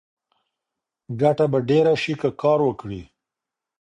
ګټه 1.21 1.45
به 1.51 1.59
ډېره 1.69 1.93
شي 2.01 2.13
که 2.21 2.29
کار 2.41 2.59
وکړې. 2.67 3.01